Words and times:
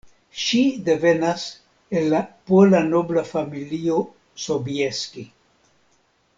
Ŝi 0.43 0.61
devenas 0.87 1.43
el 1.99 2.09
la 2.15 2.23
pola 2.53 2.81
nobla 2.89 3.25
familio 3.35 4.01
Sobieski. 4.49 5.29